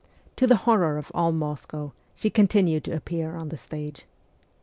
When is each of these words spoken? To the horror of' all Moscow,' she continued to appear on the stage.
To 0.37 0.47
the 0.47 0.55
horror 0.55 0.97
of' 0.97 1.11
all 1.13 1.31
Moscow,' 1.31 1.93
she 2.15 2.31
continued 2.31 2.85
to 2.85 2.95
appear 2.95 3.35
on 3.35 3.49
the 3.49 3.55
stage. 3.57 4.05